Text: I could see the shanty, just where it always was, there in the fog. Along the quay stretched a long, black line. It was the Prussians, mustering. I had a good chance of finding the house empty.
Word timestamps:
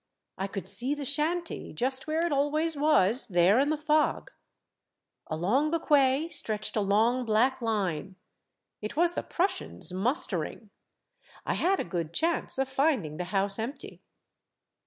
I 0.35 0.47
could 0.47 0.67
see 0.67 0.95
the 0.95 1.05
shanty, 1.05 1.73
just 1.73 2.07
where 2.07 2.25
it 2.25 2.31
always 2.31 2.75
was, 2.75 3.27
there 3.27 3.59
in 3.59 3.69
the 3.69 3.77
fog. 3.77 4.31
Along 5.27 5.69
the 5.69 5.79
quay 5.79 6.27
stretched 6.27 6.75
a 6.75 6.81
long, 6.81 7.23
black 7.23 7.61
line. 7.61 8.15
It 8.81 8.95
was 8.97 9.13
the 9.13 9.21
Prussians, 9.21 9.93
mustering. 9.93 10.71
I 11.45 11.53
had 11.53 11.79
a 11.79 11.83
good 11.83 12.13
chance 12.15 12.57
of 12.57 12.67
finding 12.67 13.17
the 13.17 13.25
house 13.25 13.59
empty. 13.59 14.01